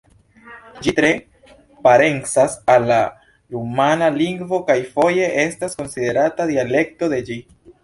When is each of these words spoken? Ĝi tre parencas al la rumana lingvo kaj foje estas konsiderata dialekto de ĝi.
Ĝi 0.85 0.93
tre 0.99 1.09
parencas 1.87 2.55
al 2.77 2.87
la 2.93 2.97
rumana 3.57 4.09
lingvo 4.17 4.61
kaj 4.73 4.79
foje 4.97 5.31
estas 5.45 5.81
konsiderata 5.83 6.51
dialekto 6.57 7.15
de 7.17 7.25
ĝi. 7.33 7.43